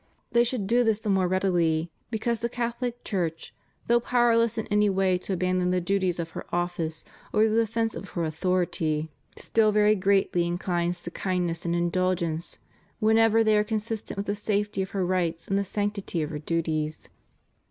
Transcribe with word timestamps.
They 0.31 0.43
should 0.43 0.65
do 0.65 0.83
this 0.83 0.97
the 0.97 1.11
more 1.11 1.27
readily 1.27 1.91
because 2.09 2.39
the 2.39 2.49
Catholic 2.49 3.03
Church, 3.03 3.53
though 3.85 3.99
powerless 3.99 4.57
in 4.57 4.65
any 4.71 4.89
way 4.89 5.19
to 5.19 5.33
abandon 5.33 5.69
the 5.69 5.79
duties 5.79 6.17
of 6.17 6.31
her 6.31 6.43
ofhce 6.51 7.03
or 7.31 7.47
the 7.47 7.53
defence 7.57 7.93
of 7.95 8.09
her 8.17 8.23
authority. 8.23 9.11
78 9.35 9.35
CHRISTIAN 9.35 9.35
MARRIAGE. 9.35 9.45
still 9.45 9.71
very 9.71 9.95
greatly 9.95 10.47
inclines 10.47 11.03
to 11.03 11.11
kindness 11.11 11.65
and 11.65 11.75
indulgence 11.75 12.57
whenever 12.99 13.43
they 13.43 13.55
are 13.55 13.63
consistent 13.63 14.17
with 14.17 14.25
the 14.25 14.33
safety 14.33 14.81
of 14.81 14.89
her 14.89 15.05
rights 15.05 15.47
and 15.47 15.59
the 15.59 15.63
sanctity 15.63 16.23
of 16.23 16.31
her 16.31 16.39
duties. 16.39 17.07